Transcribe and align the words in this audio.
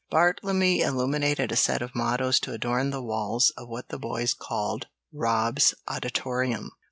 Bartlemy 0.09 0.79
illuminated 0.79 1.51
a 1.51 1.55
set 1.55 1.83
of 1.83 1.93
mottoes 1.93 2.39
to 2.39 2.53
adorn 2.53 2.89
the 2.89 3.03
walls 3.03 3.51
of 3.55 3.67
what 3.69 3.89
the 3.89 3.99
boys 3.99 4.33
called 4.33 4.87
"Rob's 5.13 5.75
auditorium." 5.87 6.71